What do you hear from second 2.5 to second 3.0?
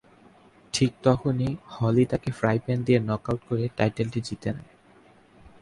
pan দিয়ে